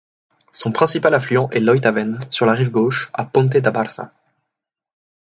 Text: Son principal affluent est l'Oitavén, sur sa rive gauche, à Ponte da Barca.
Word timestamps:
Son 0.49 0.71
principal 0.71 1.13
affluent 1.13 1.47
est 1.51 1.59
l'Oitavén, 1.59 2.19
sur 2.31 2.47
sa 2.47 2.53
rive 2.53 2.71
gauche, 2.71 3.11
à 3.13 3.23
Ponte 3.23 3.57
da 3.57 3.69
Barca. 3.69 4.11